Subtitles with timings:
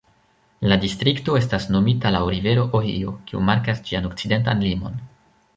[0.71, 5.01] La distrikto estas nomita laŭ rivero Ohio, kiu markas ĝian okcidentan limon.